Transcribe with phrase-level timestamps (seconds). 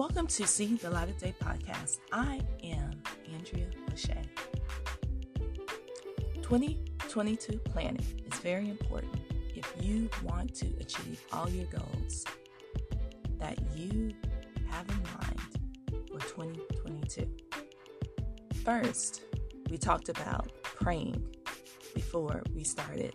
[0.00, 1.98] Welcome to See the Light of Day podcast.
[2.10, 3.02] I am
[3.34, 4.24] Andrea Lachey.
[6.40, 9.14] 2022 planning is very important
[9.54, 12.24] if you want to achieve all your goals
[13.38, 14.14] that you
[14.70, 17.28] have in mind for 2022.
[18.64, 19.24] First,
[19.68, 21.22] we talked about praying
[21.94, 23.14] before we started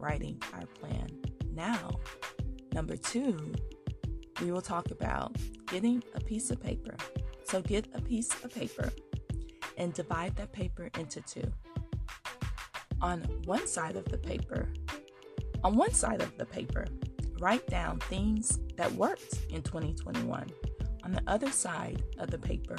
[0.00, 1.08] writing our plan.
[1.52, 1.90] Now,
[2.72, 3.52] number two,
[4.42, 5.36] we will talk about
[5.68, 6.96] getting a piece of paper.
[7.44, 8.90] So, get a piece of paper
[9.76, 11.52] and divide that paper into two.
[13.00, 14.68] On one side of the paper,
[15.62, 16.86] on one side of the paper,
[17.38, 20.50] write down things that worked in 2021.
[21.04, 22.76] On the other side of the paper,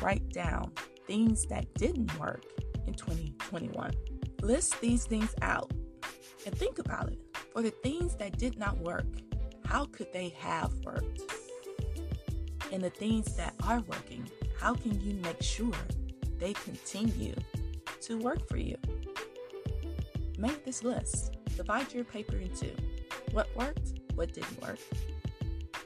[0.00, 0.72] write down
[1.06, 2.44] things that didn't work
[2.86, 3.92] in 2021.
[4.42, 5.72] List these things out
[6.46, 7.18] and think about it.
[7.52, 9.06] For the things that did not work,
[9.70, 11.22] how could they have worked?
[12.72, 15.72] And the things that are working, how can you make sure
[16.38, 17.34] they continue
[18.02, 18.76] to work for you?
[20.38, 21.36] Make this list.
[21.56, 22.74] Divide your paper in two.
[23.30, 24.78] What worked, what didn't work.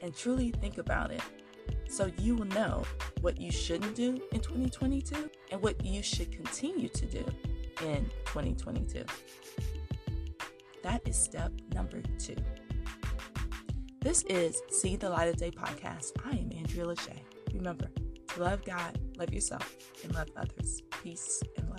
[0.02, 1.22] And truly think about it
[1.86, 2.84] so you will know
[3.20, 7.24] what you shouldn't do in 2022 and what you should continue to do
[7.82, 9.04] in 2022.
[10.82, 12.36] That is step number two.
[14.04, 16.12] This is See the Light of Day podcast.
[16.26, 17.20] I am Andrea Lachey.
[17.54, 17.88] Remember
[18.36, 20.82] love God, love yourself, and love others.
[21.02, 21.70] Peace and